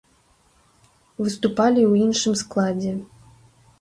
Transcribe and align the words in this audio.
Выступалі 1.23 1.81
ў 1.91 1.93
іншым 2.07 2.33
складзе. 2.43 2.93